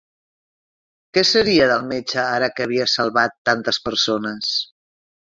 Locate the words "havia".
2.69-2.87